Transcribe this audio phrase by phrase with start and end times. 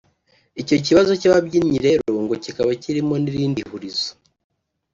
[0.61, 4.09] Icyo kibazo cy’ababyinnyi rero cyo kikaba kirimo n’irindi hurizo